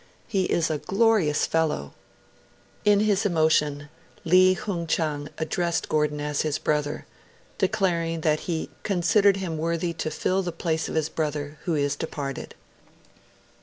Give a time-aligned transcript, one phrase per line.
[0.27, 1.93] He is a glorious fellow!'
[2.83, 3.87] In his emotion,
[4.25, 7.05] Li Hung Chang addressed Gordon as his brother,
[7.59, 11.95] declaring that he 'considered him worthy to fill the place of the brother who is
[11.95, 12.55] departed.